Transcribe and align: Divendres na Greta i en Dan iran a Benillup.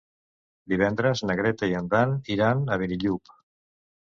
Divendres 0.73 1.21
na 1.29 1.35
Greta 1.41 1.69
i 1.73 1.77
en 1.81 1.91
Dan 1.93 2.17
iran 2.37 2.65
a 2.65 2.79
Benillup. 2.85 3.35